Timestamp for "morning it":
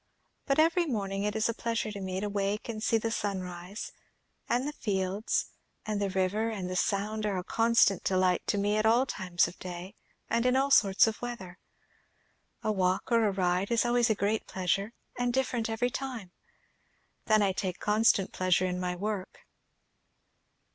0.87-1.35